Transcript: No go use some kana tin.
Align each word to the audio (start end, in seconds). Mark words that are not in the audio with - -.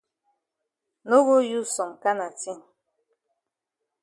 No 1.09 1.17
go 1.27 1.35
use 1.57 1.71
some 1.75 1.93
kana 2.03 2.27
tin. 2.39 2.59